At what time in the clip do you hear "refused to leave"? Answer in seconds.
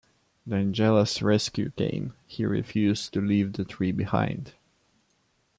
2.43-3.53